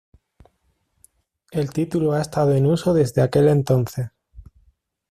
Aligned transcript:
El 1.51 1.69
título 1.69 2.13
ha 2.13 2.21
estado 2.21 2.53
en 2.53 2.65
uso 2.65 2.95
desde 2.95 3.21
aquel 3.21 3.47
entonces. 3.49 4.09